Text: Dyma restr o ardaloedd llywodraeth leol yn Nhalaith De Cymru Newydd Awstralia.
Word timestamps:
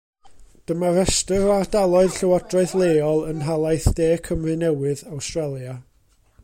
Dyma 0.69 0.87
restr 0.95 1.43
o 1.49 1.51
ardaloedd 1.57 2.15
llywodraeth 2.21 2.73
leol 2.81 3.23
yn 3.33 3.45
Nhalaith 3.49 3.87
De 4.01 4.09
Cymru 4.29 4.57
Newydd 4.63 5.07
Awstralia. 5.17 5.81